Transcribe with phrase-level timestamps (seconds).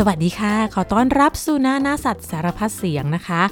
[0.00, 3.42] สวัสดีค่ะ ขอต้อนรับสู่หน้าหน้าสัตว์สารพัดเสียงนะคะ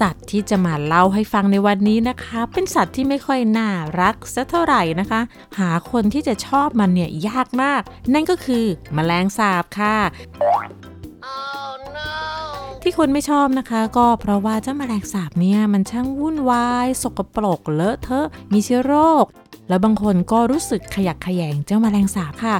[0.00, 3.70] สัตว์ที่จะมาเล่าให้ฟังในวันนี้นะคะ เป็นสัตว์ที่ไม่ค่อยน่า
[4.00, 5.20] รักสักเท่าไหร่นะคะ
[5.58, 7.82] หาคนที่จะชอบมันเนี่ยยากมาก
[8.14, 8.64] นั่นก็คือ
[8.96, 9.96] มแมลงสาบค่ะ
[12.82, 19.24] ที่คนไม่ชอบนะคะ ก็เพราะว่าเจ้าแมลงสาบเนี่ยมันช่างวุ่นวาย สกปรกเลอะเทอะมีเชื้อโรค
[19.68, 22.56] แล้วบางคนก็รู้สึกขยักขยงเจ้าแมลงสาบค่ะ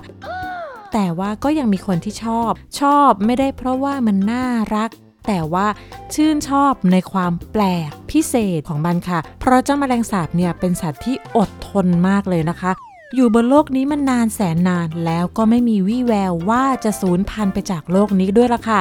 [0.92, 4.90] แต่ว่าก็ยังมีคนที่ชอบ ชอบไม่ได้เพราะว่ามันน่ารัก
[5.26, 5.66] แต่ว่า
[6.14, 12.72] ชื่นชอบในความแปลกพิเศษของมันค่ะ เพราะเจ้าแมลงสาบเนี่ยเป็นสัตว์ที่อดทนมากเลยนะคะ
[13.14, 18.80] อยู่บนโลกนี้มันนานแสนนานแล้วก็ไม่มีวี่แววว่าจะสูญพันธุ์ไปจากโลกนี้ด้วยละค่ะ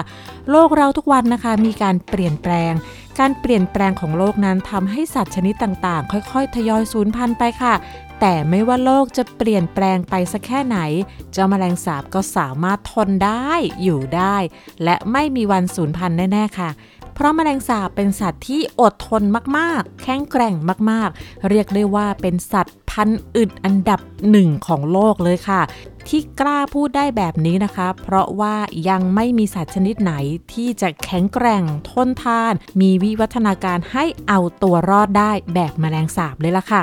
[0.52, 2.74] โลกเราทุกวันนะคะมีการเปลี่ยนแปลง
[3.20, 7.74] การเปลี่ยนแปลงของโลกนั้นทำให้สัตว์ชนิดต่างๆ ค่อยๆ ทยอยสูญพันธุ์ไปค่ะ
[8.20, 10.78] แต่ไม่ว่าโลกจะเปลี่ยนแปลงไปสักแค่ไหน
[11.32, 13.52] เจ้าแมลงสาบก็สามารถทนได้
[13.84, 14.38] อยู่ได้
[14.84, 16.70] และไม่มีวันสูญพันธุ์แน่ๆค่ะ
[17.22, 19.24] ราะแมลงสาบเป็นสัตว์ที่อดทน
[19.58, 20.56] มากๆ แข็งแกร่ง
[20.92, 25.62] มากๆ เรียกได้ว่าเป็นสัตว์พันธุ์อึดอันดับหนึ่งของโลกเลยค่ะ
[26.08, 28.56] ที่กล้าพูดได้แบบนี้นะคะ เพราะว่า
[28.90, 30.14] ยังไม่มีสัตว์ชนิดไหน
[30.54, 36.82] ที่จะแข็งแกร่งทนทาน มีวิวัฒนาการให้เอาตัวรอดได้แบบแมลงสาบเลยล่ะค่ะ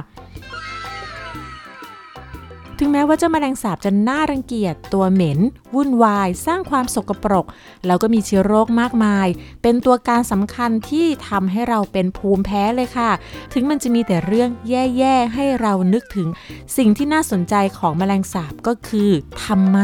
[2.80, 5.38] ถึงแม้ว่าเจ้าแมลงสาบจะน่ารังเกียจตัวเหม็น
[5.74, 7.46] วุ่นวาย สร้างความสกปรก
[7.86, 9.26] แล้วก็มีเชื้อโรคมากมาย
[9.62, 13.10] เป็นตัวการสำคัญที่ทำให้เราเป็นภูมิแพ้เลยค่ะ
[13.52, 16.28] ถึงมันจะมีแต่เรื่องแย่ๆ ให้เรานึกถึง
[16.76, 19.10] สิ่งที่น่าสนใจของแมลงสาบก็คือ
[19.44, 19.78] ทำไม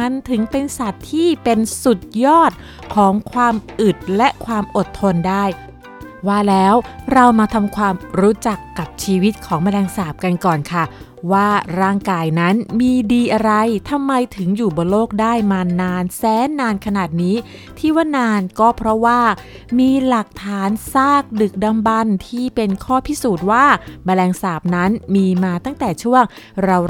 [0.00, 2.52] มันถึงเป็นสัตว์ที่เป็นสุดยอด
[2.94, 5.44] ของความอึดและความอดทนได้
[6.28, 6.74] ว่าแล้ว
[7.12, 10.84] เรามาทำความรู้จักกับชีวิตของแมลงสาบกันก่อนค่ะ
[11.32, 11.48] ว่า
[11.80, 13.52] ร่างกายนั้นมีดีอะไร
[13.90, 17.36] ทำไมถึงอยู่บนโลกได้มานานแสนนานขนาดนี้
[17.78, 19.20] ที่ว่านานก็เพราะว่า
[19.78, 23.64] มีหลักฐานซากดึกดำบรรพ์ที่เป็นข้อพิสูจน์ว่า
[24.04, 26.22] แมลงสาบนั้นมีมาตั้งแต่ช่วง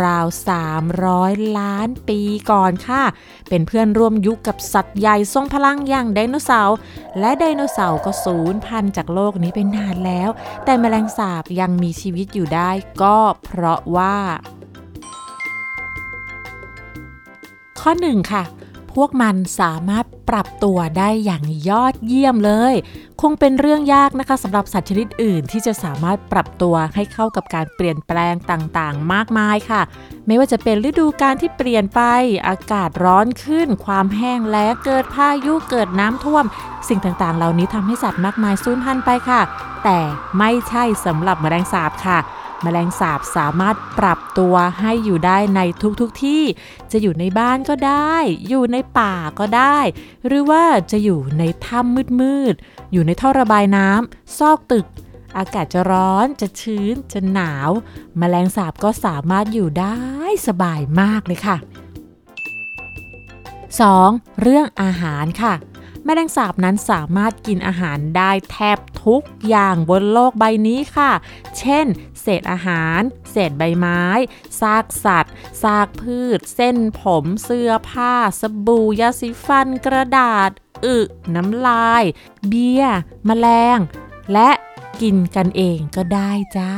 [0.05, 0.49] ราวๆ
[0.91, 2.21] 300 ล้านปี
[2.51, 3.03] ก่อนค่ะ
[3.49, 6.77] เป็นเพื่อนร่วมยุคกับสัตว์ใหญ่ทรงพลังอย่างไดโนเสาร์
[7.21, 10.31] และไดโนเสาร์ก็สูญพันธุ์จากโลกนี้ไปนานแล้ว
[10.65, 12.71] แต่แมลงสาบยังมีชีวิตอยู่ได้
[13.03, 14.15] ก็เพราะว่า
[17.81, 18.45] ข้อ 1 ค่ะ
[18.97, 22.75] พวกมันสามารถปรับตัวได้อย่างยอดเยี่ยมเลย
[23.21, 29.83] คงเป็นเรื่องยากนะคะสำหรับสัตว์ชนิดอื่นที่จะสามารถปรับตัวให้เข้ากับการเปลี่ยนแปลงต่างๆ มากมายค่ะ
[30.27, 32.01] ไม่ว่าจะเป็นฤดูกาลที่เปลี่ยนไป
[32.49, 36.45] อากาศร้อนขึ้น ความแห้งแล้งเกิดพายุเกิดน้ำท่วม
[36.89, 39.41] สิ่งต่างๆ เหล่านี้ทำให้สัตว์มากมายสูญพันธุ์ไปค่ะ
[39.85, 39.99] แต่
[40.39, 42.19] ไม่ใช่สำหรับแมลงสาบค่ะ
[42.63, 45.61] แมลงสาบสามารถปรับตัวให้อยู่ได้ใน
[46.01, 46.43] ทุกๆทที่
[46.93, 48.17] จะอยู่ในบ้านก็ได้
[48.49, 49.79] อยู่ในป่าก็ได้
[50.27, 54.87] หรือว่าจะอยู่ในถ้ำมืดๆ อยู่ในท่อระบายน้ำซอกตึก
[55.39, 57.71] อากาศจะร้อนจะชื้นจะหนาว
[58.19, 59.99] แมลงสาบก็สามารถอยู่ได้
[60.49, 61.57] สบายมากเลยค่ะ
[63.59, 64.41] 2.
[64.41, 65.55] เรื่องอาหารค่ะ
[66.05, 71.13] แมลงสาบนั้นสามารถกินอาหารได้แทบทุกอย่างบนโลกใบนี้ค่ะ
[71.59, 71.87] เช่น
[72.21, 73.01] เศษอาหาร
[73.31, 74.03] เศษใบไม้
[74.61, 80.51] ซากสัตว์ ซากพืช เส้นผมเสื้อผ้า สบู่ยาสีฟัน กระดาษ
[80.85, 80.99] อึ
[81.35, 82.05] น้ำลาย
[82.49, 83.47] เบียร์แมล
[83.77, 83.79] ง
[84.33, 84.51] และ
[85.01, 86.73] กินกันเองก็ได้จ้า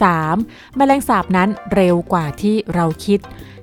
[0.00, 0.76] 3.
[0.76, 3.20] แมลงสาบนั้นเร็วกว่าที่เราคิด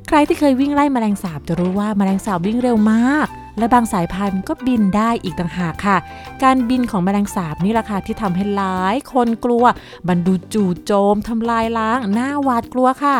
[0.08, 5.98] ใครที่เคยวิ่งไล่แมลงสาบจะรู้ว่าแมลงสาบวิ่งเร็วมาก และบางสายพันธุ์ก็บินได้อีกต่างหากค่ะ
[6.44, 9.64] การบินของแมลงสาบนี่แหละค่ะที่ทำให้หลายคนกลัว
[10.08, 13.18] มันดูจู่โจมทำลายล้างหน้าหวาดกลัวค่ะ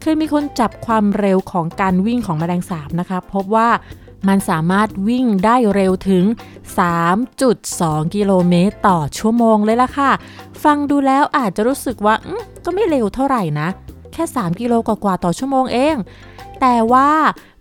[0.00, 3.68] เคยมีคนจับความเร็วของการวิ่งของแมลงสาบนะคะ พบว่า
[4.28, 6.24] มันสามารถวิ่งได้เร็วถึง
[6.98, 10.10] 3.2 กิโลเมตรต่อชั่วโมงเลยล่ะค่ะ
[10.64, 12.14] ฟังดูแล้วอาจจะรู้สึกว่า
[12.64, 13.68] ก็ไม่เร็วเท่าไหร่นะ
[14.12, 15.96] แค่ 3 กิโลกว่าๆต่อชั่วโมงเอง
[16.60, 17.10] แต่ว่า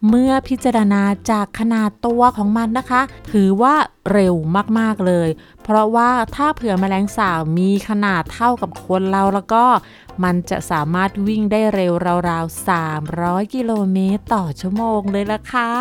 [0.10, 1.02] เมื่อพิจารณา
[1.32, 3.02] จากขนาดตัวของมันนะคะ
[3.32, 3.76] ถือว่า
[4.12, 4.36] เร็ว
[4.80, 5.30] มากๆเลย
[5.64, 9.66] เพราะว่าถ้าเผื่อแมลงสาบมีขนาดเท่ากับคนเราแล้วก็
[10.24, 11.94] มันจะสามารถวิ่งได้เร็ว
[12.30, 12.68] ราวๆ
[13.04, 15.72] 300 กิโลเมตรต่อชั่วโมงเลยละค่ะ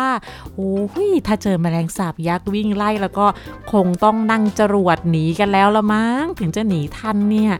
[0.55, 0.77] โอ้
[1.07, 3.25] ยถ้าเจอแมลงสาบยักษ์วิ่งไล่แล้วก็
[3.71, 7.53] คงต้องนั่งจรวดหนีกันแล้วละมั้ง ถึงจะหนีทันเนี่ย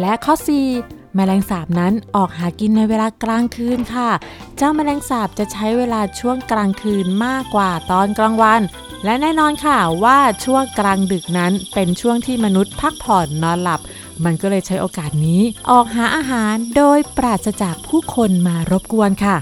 [0.00, 0.34] และข้อ
[0.74, 4.10] 4 มลงสาบนั้นออกหากินในเวลากลางคืนค่ะ
[4.56, 8.60] เจ้าแมลงสาบจะใช้เวลาช่วงกลางคืนมากกว่าตอนกลางวัน
[9.04, 13.80] และแน่นอนค่ะว่าช่วงกลางดึกนั้นเป็นช่วงที่มนุษย์พักผ่อนนอนหลับ
[14.24, 19.36] มันก็เลยใช้โอกาสนี้ ออกหาอาหารโดยปราศจากผู้คนมารบกวนค่ะ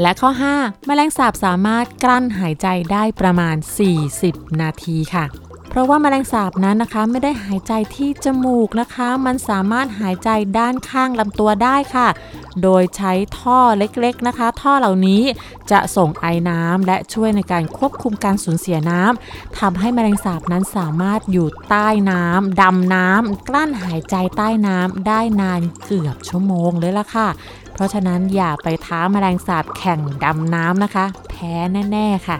[0.00, 3.56] และข้อ 5 แมลงสาบสามารถกลั้นหายใจได้ประมาณ
[4.08, 5.24] 40 นาทีค่ะ
[5.68, 12.08] เพราะว่าแมลงสาบนั้นนะคะไม่ได้หายใจที่จมูกนะคะ มันสามารถหายใจด้านข้างลำตัวได้ค่ะ
[12.62, 15.22] โดยใช้ท่อเล็กๆนะคะ ท่อเหล่านี้
[15.70, 27.28] จะส่งไอน้ำและช่วยในการควบคุมการสูญเสียน้ำทำให้แมลงสาบนั้นสามารถอยู่ใต้น้ำดำน้ำกลั้นหายใจใต้น้ำได้นานเกือบชั่วโมงเลยล่ะค่ะ
[27.74, 31.52] เพราะฉะนั้นอย่าไปท้าแมลงสาบแข่งดำน้ำนะคะ แพ้
[31.92, 32.36] แน่ ๆ ค่ะ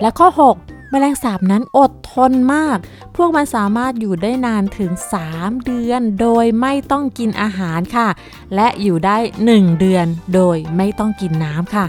[0.00, 2.78] และข้อ 6 แมลงสาบนั้นอดทนมาก
[3.16, 4.92] พวกมันสามารถอยู่ได้นานถึง
[5.28, 8.08] 3 เดือน โดยไม่ต้องกินอาหารค่ะ
[8.54, 9.16] และอยู่ได้
[9.48, 11.86] 1 เดือนโดยไม่ต้องกินน้ำค่ะ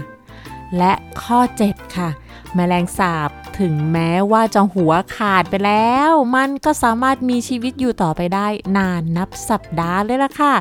[0.78, 0.92] และ
[1.22, 1.38] ข้อ
[1.68, 2.08] 7 ค่ะ
[2.54, 10.54] แมลงสาบ ถึงแม้ว่าจะหัวขาดไปแล้ว มันก็สามารถมีชีวิตอยู่ต่อไปได้นานนับสัปดาห์เลยล่ะค่ะ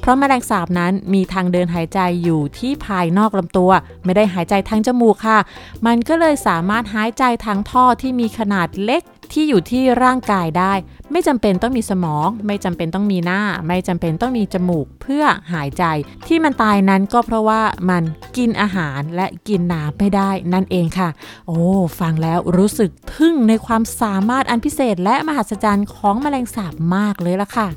[0.00, 3.70] เพราะแมลงสาบนั้นมีทางเดินหายใจอยู่ที่ภายนอกลำตัว
[4.04, 5.38] ไม่ได้หายใจทางจมูกค่ะ
[5.86, 9.02] มันก็เลยสามารถหายใจทางท่อที่มีขนาดเล็ก
[9.32, 10.72] ที่อยู่ที่ร่างกายได้
[11.12, 15.84] ไม่จำเป็นต้องมีสมอง ไม่จำเป็นต้องมีหน้า ไม่จำเป็นต้องมีจมูกเพื่อหายใจ
[16.26, 18.02] ที่มันตายนั้นก็เพราะว่ามัน
[18.36, 21.08] กินอาหารและกินน้ำไม่ได้นั่นเองค่ะ
[21.46, 21.60] โอ้
[22.00, 27.68] ฟังแล้วรู้สึกทึ่งในความสามารถอันพิเศษและมหัศจรรย์ของแมลงสาบมากเลยล่ะค่ะ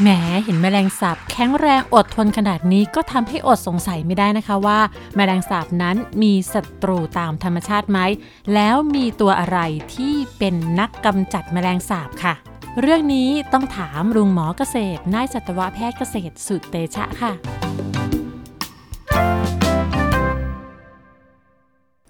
[0.00, 0.08] แหม
[0.44, 4.80] เห็นแมลงสาบแข็งแรงอดทนขนาดนี้ก็ทำให้อดสงสัยไม่ได้นะคะว่า
[5.16, 7.98] แมลงสาบนั้นมีศัตรูตามธรรมชาติไหม
[8.54, 9.58] แล้วมีตัวอะไร
[9.94, 12.34] ที่เป็นนักกำจัดแมลงสาบค่ะ
[12.80, 17.63] เรื่องนี้ต้องถามลุงหมอเกษตรนายสัตวแพทย์เกษตรสุดเตชะค่ะ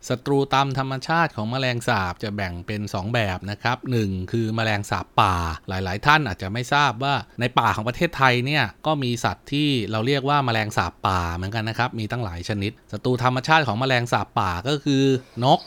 [0.09, 5.35] ศัตรูตามธรรมชาติของแมลงสาบจะแบ่งเป็น 2 แบบนะครับหนึ่งคือแมลงสาบป่า
[5.69, 15.03] หลาย ๆ ท่านอาจจะไม่ทราบว่าในป่าของประเทศไทยเนี่ยก็มีสัตว์ที่เราเรียกว่าแมลงสาบป่าเหมือนกันนะครับ มีตั้งหลายชนิดศัตรูธรรมชาติของแมลงสาบป่าก็คือ
[15.45, 15.61] นก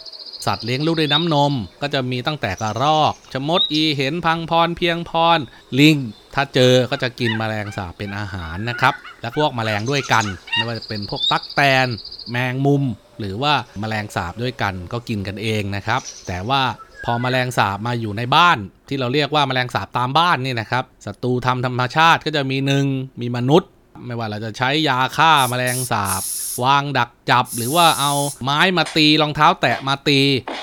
[0.46, 5.40] สัตว์เลี้ยงลูกด้วยน้ำนม ก็จะมีตั้งแต่กระรอก ชมดอีเห็นพังพรเพียงพร
[5.80, 5.98] ลิง
[6.36, 11.88] ถ้าเจอก็จะกินแมลงสาบเป็นอาหารนะครับ และพวกแมลงด้วยกัน ไม่ว่าจะเป็นพวกตั๊กแตน
[12.32, 12.84] แมงมุม
[13.20, 16.62] หรือว่าแมลงสาบด้วยกันก็กินกันเองนะครับ แต่ว่า
[17.06, 18.58] พอแมลงสาบมาอยู่ในบ้าน
[18.90, 22.86] ที่เราเรียกว่าแมลงสาบตามบ้านนี่นะครับศัตรูทำธรรมชาติก็จะมีหนึ่ง
[23.22, 23.70] มีมนุษย์
[24.06, 26.22] ไม่ว่าเราจะใช้ยาฆ่าแมลงสาบ
[26.64, 28.14] วางดักจับ หรือว่าเอา
[28.44, 30.20] ไม้มาตีรองเท้าแตะมาตี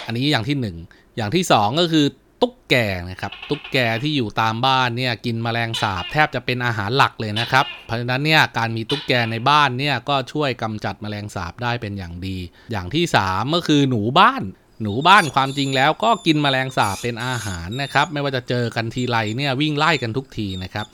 [0.06, 0.76] อันนี้อย่างที่หนึ่ง
[1.16, 2.06] อย่างที่สองก็คือ
[2.44, 2.76] ตุ๊กแก
[3.10, 12.38] นะครับตุ๊กแกที่อยู่ตามบ้านเนี่ยกินแมลงสาบแทบจะเป็นอาหารหลักเลยนะครับเพราะฉะนั้นเนี่ยการมีตุ๊กแกในบ้านเนี่ยก็ช่วยกำจัดแมลงสาบได้เป็นอย่างดี
[12.72, 14.42] อย่างที่สามก็คือหนูบ้าน
[14.82, 20.86] หนูบ้านความจริงแล้วก็กินแมลงสาบเป็นอาหารนะครับไม่ว่าจะเจอกันทีไรเนี่ยวิ่งไล่กันทุกทีนะครับ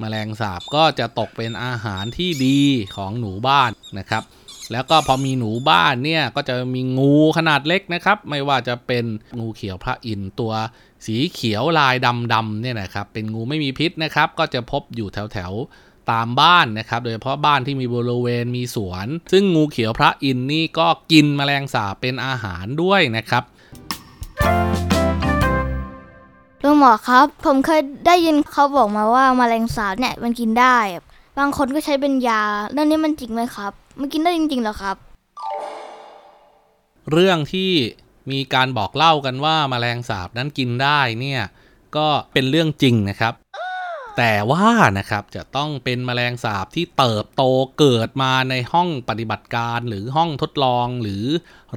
[0.00, 2.60] แมลงสาบก็จะตกเป็นอาหารที่ดี
[2.96, 4.24] ของหนูบ้านนะครับ
[4.72, 9.04] แล้วก็พอมีหนูบ้านเนี่ยก็จะมีงูขนาดเล็กนะครับ ไม่ว่าจะเป็น
[9.38, 10.52] งูเขียวพระอินทร์ตัว
[11.04, 11.94] สีเขียวลาย
[12.34, 23.44] ดำๆเนี่ยนะครับเป็นงูไม่มีพิษนะครับ ก็จะพบอยู่แถวๆตามบ้านนะครับ โดยเฉพาะบ้านที่มีบริเวณมีสวน ซึ่งงูเขียวพระอินทร์นี่ก็กินแมลงสาบเป็นอาหารด้วยนะครับ
[26.62, 30.76] ลุงหมอครับ ผมเคยได้ยินเขาบอกมาว่าแมลงสาบเนี่ยมันกินได้
[31.38, 34.96] บางคนก็ใช้เป็นยาเรื่องนี้มันจริงไหมครับ มันกินได้จริงๆเหรอครับ
[37.12, 37.70] เรื่องที่
[38.30, 41.42] มีการบอกเล่ากันว่าแมลงสาบนั้นกินได้เนี่ย
[41.96, 43.34] ก็เป็นเรื่องจริงนะครับ
[44.16, 44.68] แต่ว่า
[44.98, 47.42] นะครับจะต้องเป็นแมลงสาบที่เติบโต
[47.78, 51.24] เกิดมาในห้องปฏิบัติการหรือห้องทดลองหรือ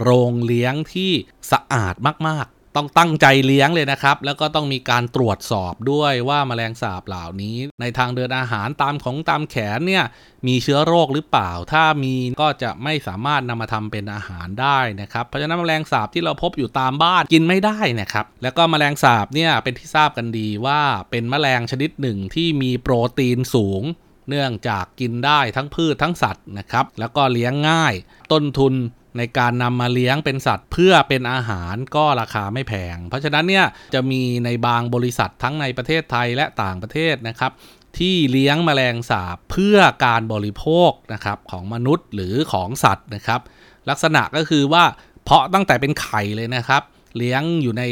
[0.02, 1.12] โรงเลี้ยงที่
[1.52, 1.96] สะอาด
[2.28, 2.48] มาก
[2.80, 10.04] ต้องตั้งใจเลี้ยงเลยนะครับ แล้วก็ต้องมีการตรวจสอบด้วยว่าแมลงสาบเหล่านี้ ในทางเดินอาหารตามของตามแขนเนี่ย
[10.48, 23.84] มีเชื้อโรคหรือเปล่า ถ้ามีก็จะไม่สามารถนำมาทำเป็นอาหารได้นะครับ เพราะฉะนั้นแมลงสาบที่เราพบอยู่ตามบ้านกินไม่ได้นะครับ แล้วก็แมลงสาบเนี่ยเป็นที่ทราบกันดีว่าเป็นแมลงชนิดหนึ่งที่มีโปรตีนสูง
[24.30, 27.94] เนื่องจากกินได้ทั้งพืชทั้งสัตว์นะครับ แล้วก็เลี้ยงง่าย
[28.32, 28.74] ต้นทุน
[29.18, 37.52] ในการนำมาเลี้ยงเป็นสัตว์เพื่อเป็นอาหารก็ราคาไม่แพง เพราะฉะนั้นเนี่ยจะมีในบางบริษัททั้งในประเทศไทยและต่างประเทศนะครับ
[37.98, 43.42] ที่เลี้ยงแมลงสาบเพื่อการบริโภคนะครับของมนุษย์หรือของสัตว์นะครับ
[43.90, 44.84] ลักษณะก็คือว่า
[45.24, 46.82] เพาะตั้งแต่เป็นไข่เลยนะครับ
[47.18, 47.84] เลี้ยงอยู่ใน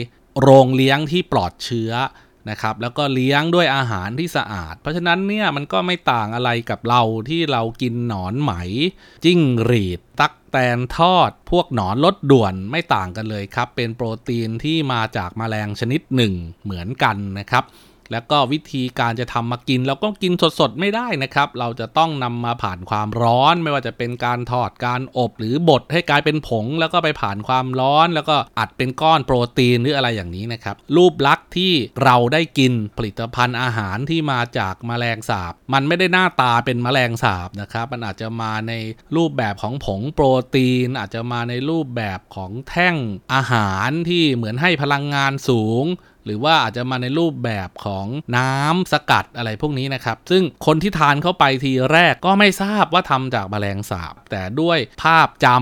[0.41, 1.91] โรงเลี้ยงที่ปลอดเชื้อ
[2.50, 8.51] นะครับแล้วก็เลี้ยงด้วยอาหารที่สะอาด เพราะฉะนั้นเนี่ยมันก็ไม่ต่างอะไรกับเราที่เรากินหนอนไหม
[9.25, 17.63] จิ้งหรีด ตักแตนทอด พวกหนอนลดด่วนไม่ต่างกันเลยครับ เป็นโปรตีนที่มาจากแมลงชนิดหนึ่งเหมือนกันนะครับ
[18.12, 31.74] แล้วก็วิธีการจะทำมากินเราก็กินสดๆไม่ได้นะครับ เราจะต้องนำมาผ่านความร้อน ไม่ว่าจะเป็นการทอดการอบหรือบดให้กลายเป็นผง แล้วก็ไปผ่านความร้อน แล้วก็อัดเป็นก้อนโปรตีนหรืออะไรอย่างนี้นะครับ รูปลักษณ์ที่
[32.04, 38.74] เราได้กินผลิตภัณฑ์อาหารที่มาจากแมลงสาบ มันไม่ได้หน้าตาเป็นแมลงสาบนะครับ มันอาจจะมาใน
[39.16, 42.96] รูปแบบของผงโปรตีน อาจจะมาในรูปแบบของแท่ง
[43.34, 45.86] อาหารที่เหมือนให้พลังงานสูง
[46.27, 48.07] หรือว่าอาจจะมาในรูปแบบของ
[48.38, 55.60] น้ำสกัดอะไรพวกนี้นะครับ ซึ่งคนที่ทานเข้าไปทีแรกก็ไม่ทราบว่าทำจากแมลงสาบ แต่ด้วยภาพจำ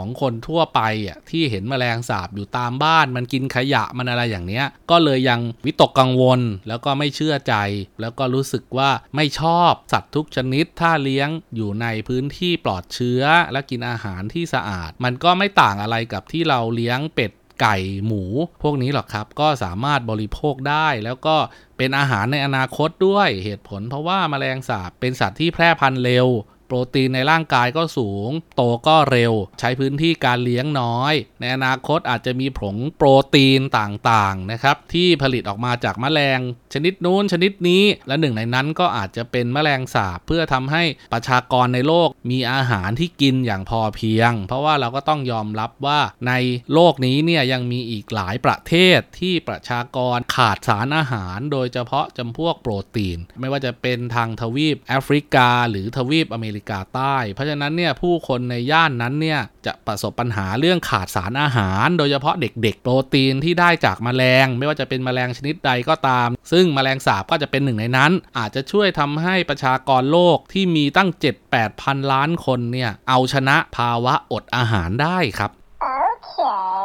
[0.00, 7.54] ของคนทั่วไปอะที่เห็นแมลงสาบอยู่ตามบ้านมันกินขยะมันอะไรอย่างเนี้ย ก็เลยยังวิตกกังวลแล้วก็ไม่เชื่อใจ
[8.00, 18.22] แล้วก็รู้สึกว่าไม่ชอบสัตว์ทุกชนิด ถ้าเลี้ยงอยู่ในพื้นที่ปลอดเชื้อ และกินอาหารที่สะอาด มันก็ไม่ต่างอะไรกับที่เราเลี้ยงเป็ด ไก่หมู
[18.62, 21.36] พวกนี้หรอกครับ ก็สามารถบริโภคได้แล้วก็
[21.76, 26.26] เป็นอาหารในอนาคตด้วยเหตุผล เพราะว่าแมลงสาบเป็นสัตว์ที่แพร่พันธุ์เร็ว
[26.66, 36.40] โปรตีนในร่างกายก็สูง โตก็เร็ว ใช้พื้นที่การเลี้ยงน้อย ในอนาคตอาจจะมีผงโปรตีนต่างๆนะครับที่ผลิตออกมาจากแมลง
[36.74, 40.82] ชนิดนู้นชนิดนี้ และหนึ่งในนั้นก็อาจจะเป็นแมลงสาบ เพื่อทำให้
[41.12, 46.32] ประชากรในโลกมีอาหารที่กินอย่างพอเพียง เพราะว่าเราก็ต้องยอมรับว่าใน
[46.72, 71.08] โลกนี้เนี่ยยังมีอีกหลายประเทศที่ประชากรขาดสารอาหาร โดยเฉพาะจำพวกโปรตีน ไม่ว่าจะเป็นทางทวีปแอฟริกา หรือทวีปอเมริกาใต้ เพราะฉะนั้นเนี่ยผู้คนในย่านนั้นเนี่ยจะประสบปัญหาเรื่องขาดสารอาหาร โดยเฉพาะเด็กๆ โปรตีนที่ได้จากแมลง ไม่ว่าจะเป็นแมลงชนิดใดก็ตาม ซึ่งแมลงสาบก็จะเป็นหนึ่งในนั้น อาจจะช่วยทำให้ประชากรโลกที่มีตั้ง
[71.46, 75.52] 7-8พันล้านคนเนี่ยเอาชนะภาวะอดอาหารได้ครับ
[75.86, 76.75] Okay.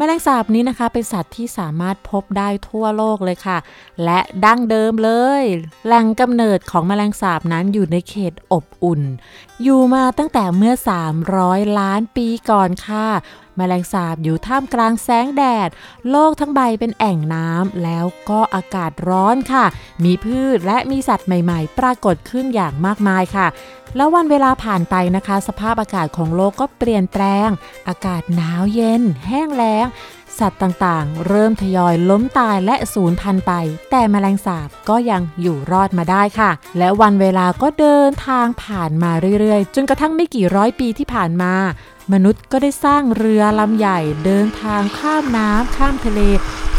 [0.00, 3.58] แมลงสาบนี้นะคะ เป็นสัตว์ที่สามารถพบได้ทั่วโลกเลยค่ะ
[4.04, 5.10] และดั้งเดิมเล
[5.42, 5.44] ย
[5.86, 9.02] แหล่งกำเนิดของแมลงสาบนั้นอยู่ในเขตอบอุ่น
[9.62, 10.74] อยู่มาตั้งแต่เมื่อ
[11.26, 13.06] 300 ล้านปีก่อนค่ะ
[13.56, 15.68] แมลงสาบอยู่ท่ามกลางแสงแดด
[16.10, 19.64] โลกทั้งใบเป็นแอ่งน้ำแล้วก็อากาศร้อนค่ะ
[20.04, 23.46] มีพืชและมีสัตว์ใหม่ๆ ปรากฏขึ้นอย่างมากมายค่ะ
[23.96, 27.48] แล้ววันเวลาผ่านไปนะคะ สภาพอากาศของโลกก็เปลี่ยนแปลง
[27.88, 29.86] อากาศหนาวเย็น แห้งแล้ง
[30.38, 33.52] สัตว์ต่างๆ เริ่มทยอยล้มตายและสูญพันธุ์ไป
[33.90, 41.54] แต่แมลงสาบก็ยังอยู่รอดมาได้ค่ะ และวันเวลาก็เดินทางผ่านมาเรื่อยๆ จนกระทั่งไม่กี่ร้อยปีที่ผ่านมา
[42.12, 46.20] มนุษย์ก็ได้สร้างเรือลำใหญ่เดินทางข้ามน้ำข้ามทะเล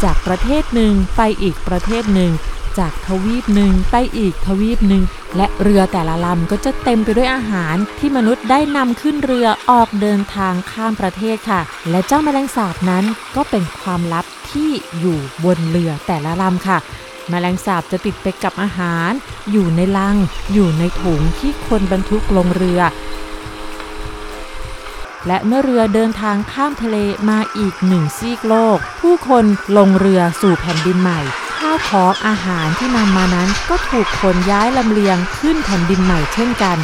[0.02, 2.32] จากประเทศหนึ่งไปอีกประเทศหนึ่ง
[2.78, 5.02] จากทวีปหนึ่งไปอีกทวีปหนึ่ง
[5.36, 11.60] และเรือแต่ละลำก็จะเต็มไปด้วยอาหารที่มนุษย์ได้นำขึ้นเรือออกเดินทางข้ามประเทศค่ะ
[11.90, 13.04] และเจ้าแมลงสาบนั้น
[13.36, 16.78] ก็เป็นความลับที่อยู่บนเรือแต่ละลำค่ะ
[17.30, 19.10] แมลงสาบจะติดไปกับอาหาร
[19.52, 20.16] อยู่ในลัง
[20.52, 22.80] อยู่ในถุงที่คนบรรทุกลงเรือ
[25.26, 26.96] และเมื่อเรือเดินทางข้ามทะเล
[27.30, 29.44] มาอีกหนึ่งซีกโลก ผู้คน
[29.76, 31.20] ลงเรือสู่แผ่นดินใหม่
[31.58, 36.78] ข้าวของอาหารที่นำมานั้นก็ถูกขนย้ายลำเลียงขึ้นแผ่นดินใหม่เช่นกัน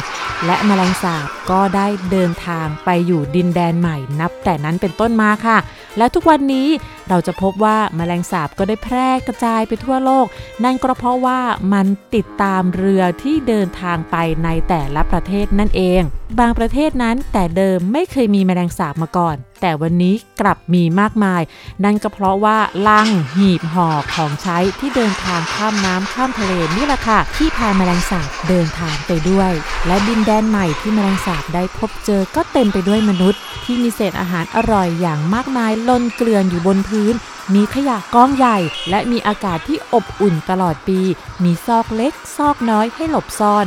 [0.45, 5.57] และแมลงสาบก็ได้เดินทางไปอยู่ดินแดนใหม่นับ แต่นั้นเป็นต้นมาค่ะ
[5.97, 6.67] และทุกวันนี้
[7.09, 10.25] เราจะพบว่าแมลงสาบก็ได้แพร่กระจายไปทั่วโลก
[10.63, 11.39] นั่นก็เพราะว่า
[11.73, 16.03] มันติดตามเรือที่เดินทางไปในแต่ละประเทศนั่นเอง
[16.39, 21.41] บางประเทศนั้นแต่เดิมไม่เคยมีแมลงสาบมาก่อน แต่วันนี้กลับมีมากมาย
[21.83, 22.57] นั่นก็เพราะว่า
[22.87, 29.51] ลังหีบห่อของใช้ที่เดินทางข้ามน้ำข้ามทะเลนี่แหละค่ะ ที่พาแมลงสาบเดินทางไปด้วย
[29.87, 37.13] และดินแดนใหม่ที่แมลงสาบได้พบเจอก็เต็มไปด้วยมนุษย์ ที่มีเศษอาหารอร่อยอย่างมากมายล่นเกลื่อนอยู่บนพื้น
[37.53, 38.57] มีขยะก้องใหญ่
[38.89, 40.99] และมีอากาศที่อบอุ่นตลอดปี
[41.43, 43.65] มีซอกเล็ก ซอกน้อยให้หลบซ่อน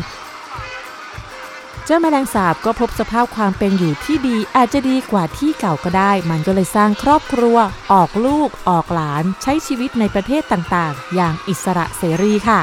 [1.95, 7.57] จ้าแมลงสาบก็พบสภาพความเป็นอยู่ที่ดีอาจจะดีกว่าที่เก่าก็ได้ มันก็เลยสร้างครอบครัว
[7.93, 12.61] ออกลูก ออกหลาน ใช้ชีวิตในประเทศต่างๆ อย่างอิสระเสรีค่ะ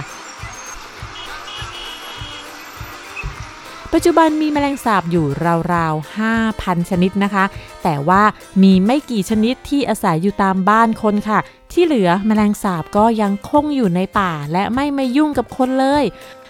[3.94, 5.26] ปัจจุบันมีแมลงสาบอยู่
[5.74, 7.46] ราวๆ 5,000 ชนิดนะคะ
[7.84, 8.24] แต่ว่า
[8.62, 11.40] มีไม่กี่ชนิดที่อาศัยอยู่ตามบ้านคนค่ะ
[11.72, 16.04] ที่เหลือแมลงสาบก็ยังคงอยู่ในป่าและไม่มายุ่งกับคนเลย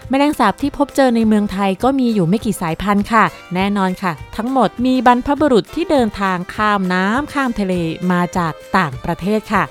[0.09, 3.25] แมลงสาบที่พบเจอในเมืองไทยก็มีอยู่ไม่กี่สายพันธุ์ค่ะ
[3.55, 7.73] แน่นอนค่ะ ทั้งหมดมีบรรพบุรุษที่เดินทางข้ามน้ำข้ามทะเล
[8.11, 9.63] มาจากต่างประเทศค่ะ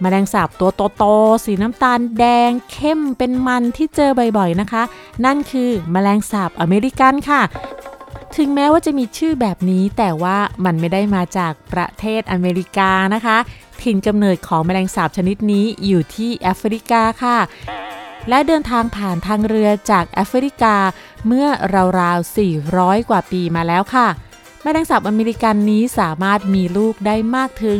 [0.00, 4.82] แมลงสาบตัวโตๆสีน้ำตาลแดงเข้มเป็นมันที่เจอบ่อยๆนะคะ
[5.24, 7.42] นั่นคือแมลงสาบอเมริกันค่ะ
[8.36, 13.38] ถึงแม้ว่าจะมีชื่อแบบนี้แต่ว่ามันไม่ได้มาจากประเทศอเมริกานะคะ
[13.82, 17.38] ถิ่นกำเนิดของแมลงสาบชนิดนี้อยู่ที่แอฟริกาค่ะ
[18.28, 20.76] และเดินทางผ่านทางเรือจากแอฟริกา
[21.26, 21.46] เมื่อ
[22.00, 22.36] ราวๆ
[22.68, 24.08] 400 กว่าปีมาแล้วค่ะ
[24.62, 27.78] แมลงสาบอเมริกันนี้สามารถมีลูกได้มากถึง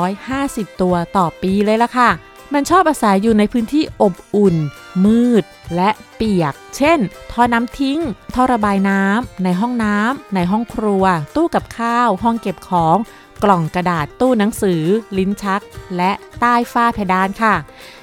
[0.00, 2.10] 150 ตัวต่อปีเลยล่ะค่ะ
[2.54, 4.56] มันชอบอาศัยอยู่ในพื้นที่อบอุ่น
[5.04, 5.44] มืด
[5.76, 6.98] และเปียก เช่น
[7.32, 8.00] ท่อน้ำทิ้ง
[8.34, 11.04] ท่อระบายน้ำ ในห้องน้ำ ในห้องครัว
[11.36, 12.96] ตู้กับข้าว ห้องเก็บของ
[13.44, 14.82] กล่องกระดาษตู้หนังสือ
[15.18, 15.62] ลิ้นชัก
[15.96, 17.54] และใต้ฝ้าเพดานค่ะ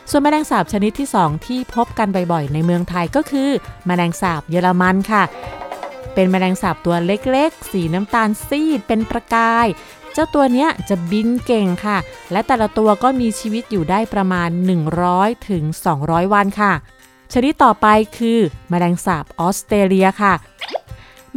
[0.09, 3.49] ส่วนแมลงสาบชนิดที่ 2 ที่พบกันบ่อยๆ ในเมืองไทยก็คือ
[3.87, 5.23] แมลงสาบเยอรมันค่ะ
[6.13, 9.67] เป็นแมลงสาบตัวเล็กๆ สีน้ำตาลซีด เป็นประกาย
[10.13, 11.97] เจ้าตัวเนี้ยจะบินเก่งค่ะ
[12.31, 14.49] และแต่ละตัวก็มีชีวิตอยู่ได้ประมาณ
[14.99, 15.63] 100ถึง
[15.99, 16.73] 200 วันค่ะ
[17.33, 20.33] ชนิดต่อไปคือ แมลงสาบออสเตรเลียค่ะ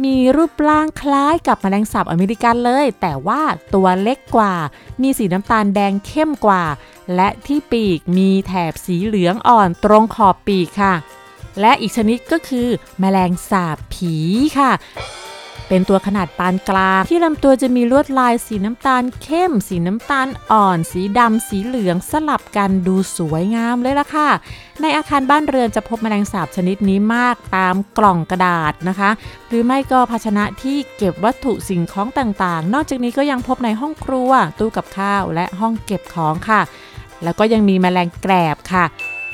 [0.03, 3.41] มีรูปร่างคล้ายกับแมลงสาบอเมริกันเลย แต่ว่า
[3.73, 4.53] ตัวเล็กกว่า
[5.01, 6.63] มีสีน้ำตาลแดงเข้มกว่า
[7.15, 10.93] และที่ปีกมีแถบสีเหลืองอ่อนตรงขอบปีกค่ะ
[11.61, 12.67] และอีกชนิดก็คือ
[12.99, 14.15] แมลงสาบผี
[14.57, 14.71] ค่ะ
[15.69, 24.29] เป็นตัวขนาดปานกลาง ที่ลำตัวจะมีลวดลายสีน้ำตาลเข้ม สีน้ำตาลอ่อน สีดำสีเหลืองสลับกันดูสวยงามเลยล่ะค่ะ
[24.81, 29.09] ในอาคารบ้านเรือนจะพบแมลงสาบชนิดนี้มากตามกล่องกระดาษนะคะ
[29.47, 36.61] หรือไม่ก็ภาชนะที่เก็บวัตถุสิ่งของต่างๆ นอกจากนี้ก็ยังพบในห้องครัว ตู้กับข้าวและห้องเก็บของค่ะ
[37.23, 38.85] แล้วก็ยังมีแมลงแกรบค่ะ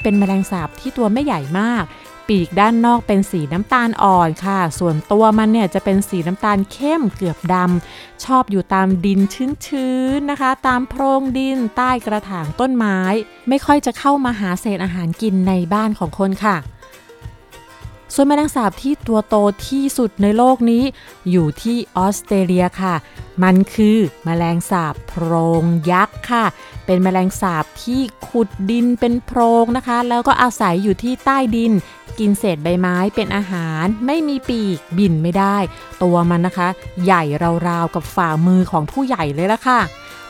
[0.01, 1.83] เป็นแมลงสาบที่ตัวไม่ใหญ่มาก
[2.33, 9.19] ปีกด้านนอกเป็นสีน้ำตาลอ่อนค่ะ ส่วนตัวมันเนี่ยจะเป็นสีน้ำตาลเข้มเกือบดำชอบอยู่ตามดิน
[9.65, 12.99] ชื้นๆนะคะ ตามโพรงดินใต้กระถางต้นไม้
[13.49, 16.57] ไม่ค่อยจะเข้ามาหาเศษอาหารกินในบ้านของคนค่ะ
[18.13, 19.35] ส่วนแมลงสาบที่ตัวโต
[19.67, 20.83] ที่สุดในโลกนี้
[21.31, 22.95] อยู่ที่ออสเตรเลียค่ะ
[23.43, 26.45] มันคือแมลงสาบโพรงยักษ์ค่ะ
[26.85, 31.71] เป็นแมลงสาบที่ขุดดินเป็นโพรงนะคะ แล้วก็อาศัยอยู่ที่ใต้ดิน
[32.19, 35.57] กินเศษใบไม้เป็นอาหาร ไม่มีปีกบินไม่ได้
[36.03, 36.69] ตัวมันนะคะ
[37.03, 37.23] ใหญ่
[37.69, 39.81] ราวๆกับฝ่ามือของผู้ใหญ่เลยละค่ะ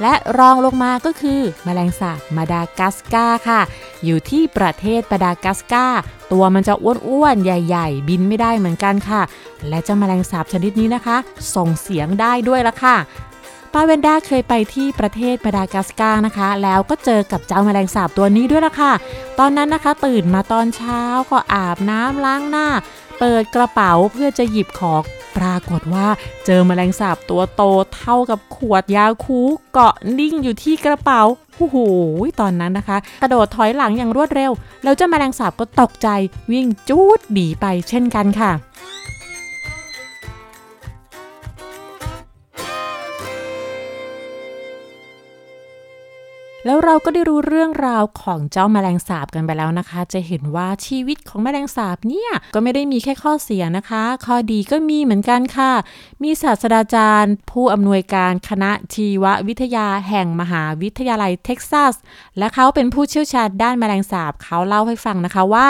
[0.02, 3.62] และรองลงมาก็คือแมลงสาบมาดากัสกาค่ะ
[4.06, 5.86] อยู่ที่ประเทศมาดากัสกา
[6.32, 9.22] ตัวมันจะอ้วนๆ ใหญ่ ๆ บินไม่ได้เหมือนกันค่ะ
[9.70, 11.18] และเจ้าแมลงสาบชนิดนี้นะคะ
[11.56, 12.96] ส่งเสียงได้ด้วยละค่ะ
[13.76, 18.94] ป้าเวนด้าเคยไปที่ประเทศมาดากัสการ์นะคะ แล้วก็เจอกับเจ้าแมลงสาบตัวนี้ด้วยล่ะค่ะ
[19.40, 22.68] ตอนนั้นนะคะตื่นมาตอนเช้าก็อาบน้ำล้างหน้า
[23.20, 25.02] เปิดกระเป๋าเพื่อจะหยิบของ
[25.38, 26.08] ปรากฏว่า
[26.46, 27.62] เจอแมลงสาบตัวโต
[27.96, 29.40] เท่ากับขวดยาคู
[29.74, 31.22] เกาะนิ่งอยู่ที่กระเป๋า
[31.56, 31.78] โอ้โห
[32.42, 34.52] ตอนนั้นนะคะ กระโดดถอยหลังอย่างรวดเร็ว
[34.84, 36.08] แล้วเจ้าแมลงสาบก็ตกใจ
[36.52, 38.52] วิ่งจูดหนีไปเช่นกันค่ะ
[46.66, 55.72] แล้วเราก็ได้รู้เรื่องราวของเจ้าแมลงสาบกันไปแล้วนะคะ จะเห็นว่าชีวิตของแมลงสาบเนี่ยก็ไม่ได้มีแค่ข้อเสียนะคะ ข้อดีก็มีเหมือนกันค่ะ
[56.24, 61.94] มีศาสตราจารย์ ผู้อำนวยการคณะชีววิทยาแห่งมหาวิทยาลัยเท็กซัส
[62.38, 65.68] และเขาเป็นผู้เชี่ยวชาญด้านแมลงสาบเขาเล่าให้ฟังนะคะว่า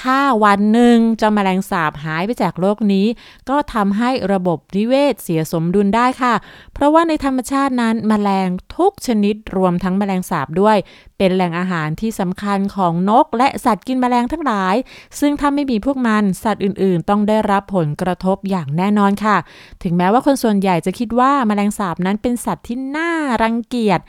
[0.00, 3.06] ถ้าวันหนึ่งเจ้าแมลงสาบหายไปจากโลกนี้
[3.50, 6.34] ก็ทำให้ระบบนิเวศเสียสมดุลได้ค่ะ
[6.74, 10.76] เพราะว่าในธรรมชาตินั้นแมลงทุกชนิดรวมทั้งแมลงสาบด้วย
[11.18, 14.74] เป็นแหล่งอาหารที่สำคัญของนก และสัตว์กินแมลงทั้งหลาย
[15.20, 19.36] ซึ่งถ้าไม่มีพวกมันสัตว์อื่น ๆ ต้องได้รับผลกระทบอย่างแน่นอนค่ะ
[19.82, 23.10] ถึงแม้ว่าคนส่วนใหญ่จะคิดว่าแมลงสาบนั้นเป็นสัตว์ที่น่า
[23.42, 24.00] รังเกียจ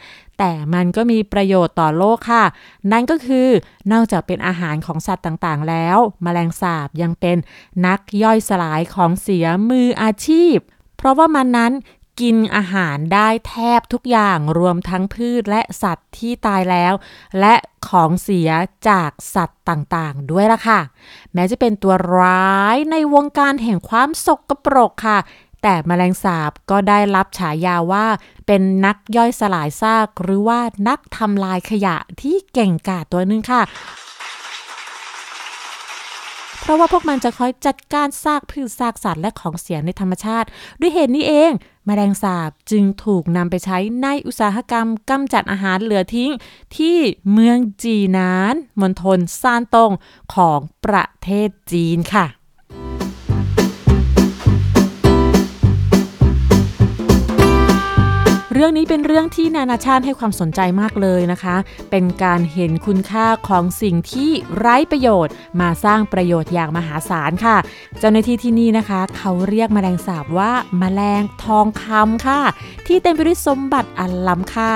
[0.45, 2.43] แต่มันก็มีประโยชน์ต่อโลกค่ะ
[2.91, 3.47] นั่นก็คือ
[3.91, 7.37] นอกจากเป็นอาหารของสัตว์ต่างๆ แล้วแมลงสาบยังเป็น
[7.85, 10.57] นักย่อยสลายของเสียมืออาชีพ
[10.97, 11.73] เพราะว่ามันนั้น
[12.21, 16.93] กินอาหารได้แทบทุกอย่างรวมทั้งพืชและสัตว์ที่ตายแล้ว
[17.39, 17.55] และ
[17.87, 18.49] ของเสีย
[18.89, 20.79] จากสัตว์ต่างๆ ด้วยล่ะค่ะ
[21.33, 25.19] แม้จะเป็นตัวร้ายในวงการแห่งความสกปรกค่ะ
[25.63, 28.05] แต่แมลงสาบก็ได้รับฉายาว่า
[28.47, 33.61] เป็นนักย่อยสลายซาก หรือว่านักทำลายขยะที่เก่งกาจตัวหนึงค่ะ
[36.59, 40.47] เพราะว่าพวกมันจะคอยจัดการซากพืชซากสัตว์และของเสียในธรรมชาติ
[40.79, 41.51] ด้วยเหตุนี้เอง
[41.85, 46.31] แมลงสาบจึงถูกนำไปใช้ในอุตสาหกรรมกำจัดอาหารเหลือทิ้ง
[46.77, 46.97] ที่
[47.31, 49.91] เมืองจีนานมณฑลซานตง
[50.35, 52.25] ของประเทศจีนค่ะ
[58.53, 61.55] เรื่องนี้เป็นเรื่องที่นานาชาติให้ความสนใจมากเลยนะคะ
[61.91, 67.57] เป็นการเห็นคุณค่าของสิ่งที่ไร้ประโยชน์ มาสร้างประโยชน์อย่างมหาศาลค่ะ
[67.99, 72.41] เจ้าหน้าที่ที่นี่นะคะ เขาเรียกแมลงสาบว่าแมลงทองคำค่ะ
[72.87, 74.71] ที่เต็มไปด้วยสมบัติอันล้ำค่า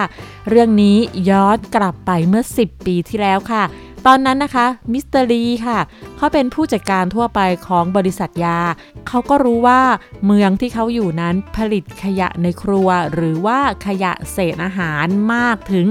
[0.50, 0.98] เรื่องนี้
[1.30, 3.64] ย้อนกลับไปเมื่อ 10 ปีที่แล้วค่ะ
[4.10, 5.80] ตอนนั้นนะคะมิสเตอรีค่ะ
[6.18, 8.60] เขาเป็นผู้จัดการทั่วไปของบริษัทยา
[9.08, 9.82] เขาก็รู้ว่า
[10.26, 15.86] เมืองที่เขาอยู่นั้นผลิตขยะในครัว หรือว่าขยะเศษอาหารมากถึง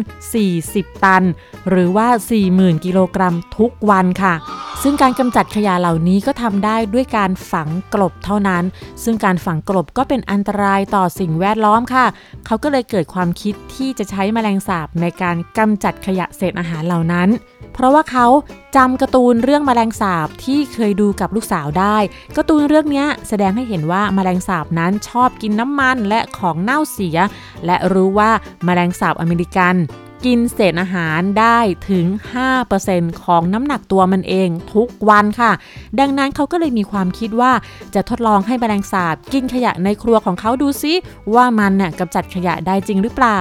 [0.51, 1.25] 40 ตัน
[1.69, 2.09] หรือว่า
[2.47, 4.35] 40,000 กิโลกรัมทุกวันค่ะ
[4.83, 8.65] ซึ่งการกำจัดขยะเหล่านี้ก็ทำได้ด้วยการฝังกลบเท่านั้น
[9.05, 12.07] ซึ่งการฝังกลบก็เป็นอันตรายต่อสิ่งแวดล้อมค่ะ
[12.47, 17.31] เขาก็เลยเกิดความคิดที่จะใช้แมลงสาบในการกำจัดขยะเศษอาหารเหล่านั้น
[17.77, 18.27] เพราะว่าเขา
[18.77, 21.97] จำการ์ตูนเรื่องแมลงสาบที่เคยดูกับลูกสาวได้
[22.37, 27.19] การ์ตูนเรื่องนี้แสดงให้เห็นว่าแมลงสาบนั้นชอบกินน้ำมันและของเน่าเสีย
[27.67, 28.31] และรู้ว่า
[28.65, 29.75] แมลงสาบอเมริกัน
[30.25, 31.59] กินเศษอาหารได้
[31.91, 32.07] ถึง
[32.65, 35.53] 5%ของน้ำหนักตัวมันเองทุกวันค่ะ
[36.01, 37.53] ดังนั้นเขาก็เลยมีความคิดว่า
[37.95, 40.95] จะทดลองให้แมลงสาบกินขยะในครัวของเขาดูซิ
[41.35, 43.39] ว่ามันน่ะกำจัดขยะได้จริงหรือเปล่า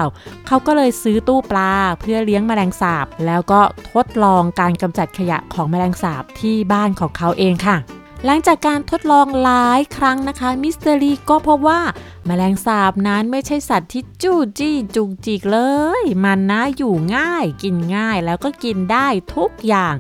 [0.48, 3.62] เขาก็เลยซื้อตู้ปลาเพื่อเลี้ยงแมลงสาบ แล้วก็
[3.94, 7.78] ทดลองการกำจัดขยะของแมลงสาบที่บ้านของเขาเองค่ะ
[8.23, 11.82] หลังจากการทดลองหลายครั้งนะคะ มิสเตอรี่ก็พบว่า
[12.25, 15.60] แมลงสาบนั้นไม่ใช่สัตว์ที่จู้จี้จุกจิกเล
[16.01, 19.93] ย มันนะอยู่ง่าย กินง่ายแล้วก็กินได้ทุกอย่าง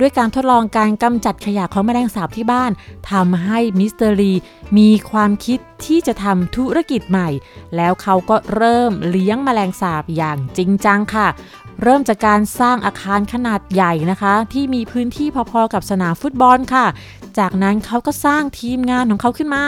[0.00, 2.70] ด้วยการทดลองการกำจัดขยะของแมลงสาบที่บ้าน
[3.10, 4.32] ทำให้มิสเตอร์ลี
[4.78, 7.28] มีความคิดที่จะทำธุรกิจใหม่
[7.76, 11.28] แล้วเขาก็เริ่มเลี้ยงแมลงสาบอย่างจริงจังค่ะ
[11.82, 16.86] เริ่มจากการสร้างอาคารขนาดใหญ่นะคะ ที่มีพื้นที่พอๆกับสนามฟุตบอลค่ะ
[17.38, 19.64] จากนั้นเขาก็สร้างทีมงานของเขาขึ้นมา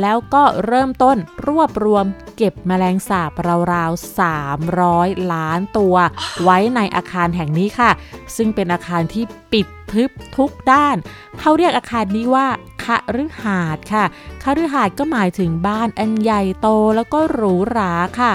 [0.00, 2.04] แล้วก็เริ่มต้นรวบรวม
[2.36, 3.30] เก็บแมลงสาบ
[3.72, 4.18] ราวๆ
[4.62, 5.96] 300 ล้านตัว
[6.42, 7.90] ไว้ในอาคารแห่งนี้ค่ะ
[8.36, 10.96] ซึ่งเป็นอาคารที่ปิดทึบทุกด้าน
[11.40, 12.46] เขาเรียกอาคารนี้ว่า
[12.84, 12.86] ค
[13.22, 14.04] ฤหาสน์ค่ะ
[14.42, 18.32] คฤหาสน์ก็หมายถึงบ้านอันใหญ่โตแล้วก็หรูหราค่ะ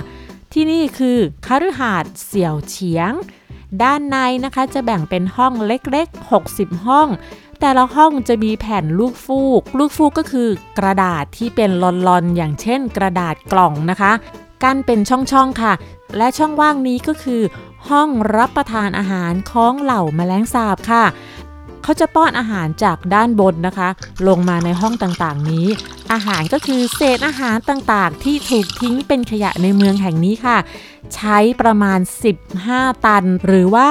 [0.54, 3.14] ที่นี่คือคฤหาสน์เสี่ยวเฉียง
[3.84, 7.08] ด้านในนะคะจะแบ่งเป็นห้องเล็กๆ 60 ห้อง
[7.60, 10.48] แต่ละห้องจะมีแผ่นลูกฟูก ลูกฟูกก็คือ
[10.80, 11.70] กระดาษที่เป็น
[12.08, 14.12] ลอนๆ อย่างเช่น กระดาษกล่องนะคะ
[14.64, 15.74] กั้นเป็นช่องๆค่ะ
[16.18, 17.42] และช่องว่างนี้ก็คือ
[17.90, 21.06] ห้องรับประทานอาหารของเหล่าแมลงสาบค่ะ
[21.84, 23.90] เขาจะป้อนอาหารจากด้านบนนะคะ
[24.28, 25.68] ลงมาในห้องต่างๆนี้
[26.14, 30.58] อาหารก็คือเศษอาหารต่างๆ ที่ถูกทิ้งเป็นขยะในเมืองแห่งนี้ค่ะ
[31.16, 32.00] ใช้ประมาณ
[32.54, 33.88] 15 ตัน หรือว่า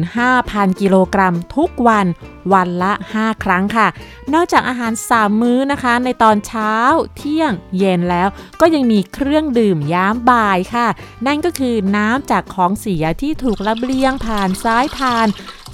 [0.00, 2.06] 15,000 กิโลกรัมทุกวัน
[2.52, 3.88] วันละ 5 ครั้งค่ะ
[4.34, 6.74] นอกจากอาหาร 3 มื้อนะคะ ในตอนเช้า
[7.16, 8.28] เที่ยงเย็นแล้ว
[8.60, 10.86] ก็ยังมีเครื่องดื่มยามบ่ายค่ะ
[11.26, 15.28] นั่นก็คือน้ำจากของเสียที่ถูกลำเลียงผ่านซ้ายพาน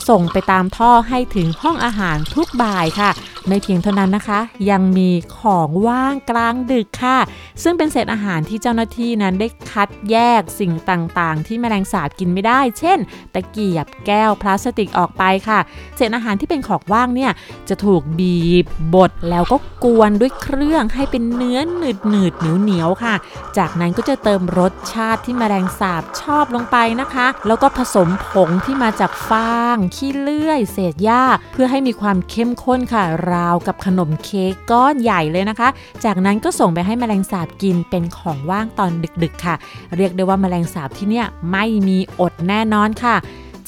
[0.09, 3.11] ส่งไปตามท่อให้ถึงห้องอาหารทุกบ่ายค่ะ
[3.49, 7.19] ไม่เพียงเท่านั้นนะคะ ยังมีของว่างกลางดึกค่ะ
[7.63, 12.99] ซึ่งเป็นเศษอาหารที่เจ้าหน้าที่นั้นได้คัดแยกสิ่งต่างๆ ที่แมลงสาบกินไม่ได้ เช่น
[13.35, 15.59] ตะเกียบแก้วพลาสติกออกไปค่ะ
[15.97, 17.33] เศษอาหารที่เป็นของว่างเนี่ย
[17.69, 23.15] จะถูกบีบบดแล้วก็กวนด้วยเครื่องให้เป็นเนื้อหนืดหนืดเหนียวเหนียวค่ะ
[23.59, 33.05] จากนั้นก็จะเติมรสชาติที่แมลงสาบชอบลงไปนะคะ แล้วก็ผสมผงที่มาจากฟางขี้เลื่อย เศษหญ้า เพื่อให้มีความเข้มข้นค่ะ
[33.37, 35.69] ราวกับขนมเค้กก้อนใหญ่เลยนะคะ
[36.05, 38.91] จากนั้นก็ส่งไปให้แมลงสาบกินเป็นของว่างตอน
[39.23, 39.57] ดึกๆค่ะ
[39.97, 43.17] เรียกได้ว่าแมลงสาบที่เนี่ยไม่มีอดแน่นอนค่ะ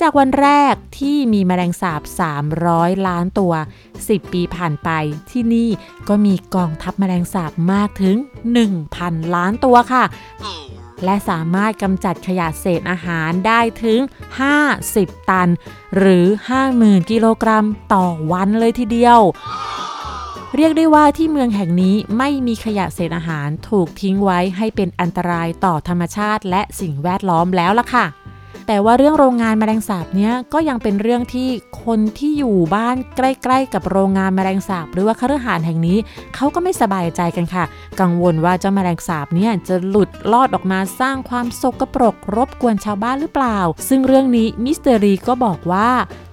[0.00, 2.02] จากวันแรกที่มีแมลงสาบ
[2.54, 3.52] 300 ล้านตัว
[3.92, 4.90] 10 ปีผ่านไป
[5.31, 5.68] ที่นี่
[6.09, 8.16] ก็มีกองทัพแมลงสาบมากถึง
[8.74, 10.04] 1,000 ล้านตัวค่ะ
[11.04, 14.00] และสามารถกำจัดขยะเศษอาหารได้ถึง
[14.64, 15.48] 50 ตัน
[15.96, 16.26] หรือ
[16.68, 19.20] 50,000 กิโลกรัมต่อวันเลยทีเดียว
[20.56, 28.06] เรียกได้ว่าที่เมืองแห่งนี้ไม่มีขยะเศษอาหารถูกทิ้งไว้ให้เป็นอันตรายต่อธรรมชาติและสิ่งแวดล้อมแล้วล่ะค่ะ
[28.66, 31.48] แต่ว่าเรื่องโรงงานแมลงสาบเนี้ยก็ยังเป็นเรื่องที่
[31.84, 35.98] คนที่อยู่บ้านใกล้ๆ กับโรงงานแมลงสาบ หรือว่าคฤหาสน์แห่งนี้
[36.34, 37.64] เขาก็ไม่สบายใจกันค่ะ
[38.00, 43.58] กังวลว่าเจ้าแมลงสาบเนี่ยจะหลุดลอดออกมาสร้างความสกปรก รบกวนชาวบ้านหรือเปล่า
[43.88, 45.88] ซึ่งเรื่องนี้มิสเตอรีก็บอกว่า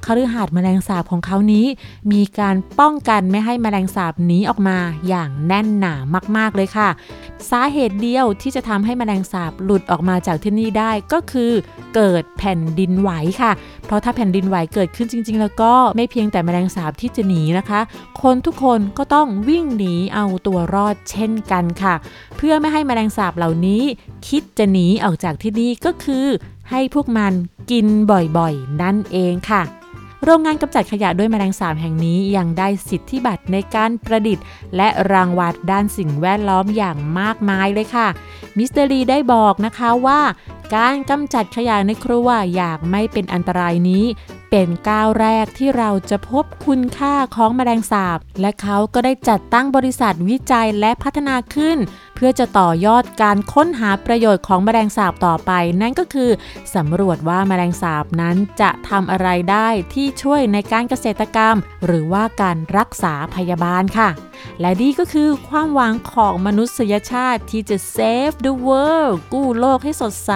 [0.05, 1.65] คฤหาสน์แมลงสาบของเขานี้
[2.11, 5.93] มีการป้องกันไม่ให้แมลงสาบหนีออกมาอย่างแน่นหนา
[6.37, 6.89] มากๆเลยค่ะ
[7.49, 11.51] สาเหตุเดียวที่จะทำให้แมลงสาบหลุดออกมาจากที่นี่ได้ก็คือ
[11.95, 13.51] เกิดิดแผ่นดินไหวค่ะ
[13.85, 17.81] เพราะถ้าแผ่นดินไหวเกิดขึ้นจริง ๆ แล้วก็ไม่เพียงแต่แมลงสาบที่จะหนีนะคะ
[18.21, 21.95] คนทุกคนก็ต้องวิ่งหนีเอาตัวรอดเช่นกันค่ะ
[22.37, 23.83] เพื่อไม่ให้แมลงสาบเหล่านี้
[24.27, 26.25] คิดจะหนีออกจากที่นี่ก็คือ
[26.71, 27.33] ให้พวกมัน
[27.71, 29.63] กินบ่อยๆ นั่นเองค่ะ
[30.23, 38.07] โรงงานกำจัดขยะด้วยแมลงสาบแห่งนี้ยังได้สิทธิบัตรในการประดิษฐ์ และรางวัลด้านสิ่งแวดล้อมอย่างมากมายเลยค่ะ
[38.57, 40.19] มิสเตอรีได้บอกนะคะว่า
[40.73, 44.03] การกำจัดขยะในครัวอย่างไม่เป็นอันตรายนี้
[44.57, 51.77] เป็นก้าวแรกที่เราจะพบคุณค่าของแมลงสาบ และเขาก็ได้จัดตั้งบริษัทวิจัยและพัฒนาขึ้น
[52.15, 56.29] เพื่อจะต่อยอดการค้นหาประโยชน์ของแมลงสาบต่อไป นั่นก็คือ
[56.75, 64.09] สำรวจว่าแมลงสาบนั้นจะทำอะไรได้ที่ช่วยในการเกษตรกรรม หรือว่าการรักษาพยาบาลค่ะ
[64.61, 70.31] และนี่ก็คือความหวังของมนุษยชาติที่จะ save the world กู้โลกให้สดใส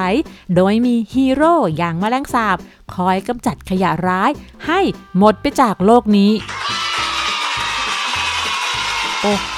[0.56, 2.58] โดยมีฮีโร่อย่างแมลงสาบ
[2.96, 4.32] คอยกำจัดขยะร้าย
[4.68, 4.80] ให้
[5.18, 6.32] หมดไปจากโลกนี้
[9.24, 9.58] โอ้โห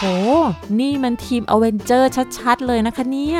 [0.79, 3.39] นี่มันทีมอเวนเจอร์ชัดๆ เลยนะคะเนี่ย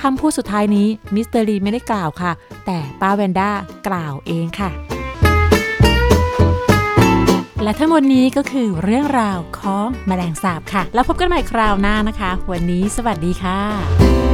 [0.00, 2.32] คำพูดสุดท้ายนี้มิสเตอร์ลีไม่ได้กล่าวค่ะ
[2.66, 3.50] แต่ป้าแวนด้า
[3.88, 4.70] กล่าวเองค่ะ
[7.62, 14.33] และทั้งหมดนี้ก็คือเรื่องราวของแมลงสาบค่ะ แล้วพบกันใหม่คราวหน้านะคะ วันนี้สวัสดีค่ะ